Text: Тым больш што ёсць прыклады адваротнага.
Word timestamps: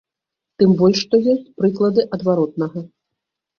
Тым 0.63 0.73
больш 0.79 1.01
што 1.05 1.15
ёсць 1.35 1.53
прыклады 1.61 2.09
адваротнага. 2.19 2.87